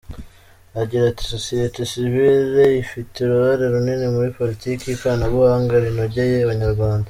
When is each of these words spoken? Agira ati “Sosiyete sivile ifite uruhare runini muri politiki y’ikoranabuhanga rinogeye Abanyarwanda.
Agira 0.81 1.03
ati 1.07 1.23
“Sosiyete 1.33 1.79
sivile 1.91 2.63
ifite 2.83 3.15
uruhare 3.21 3.63
runini 3.73 4.07
muri 4.15 4.29
politiki 4.39 4.83
y’ikoranabuhanga 4.85 5.73
rinogeye 5.85 6.37
Abanyarwanda. 6.41 6.99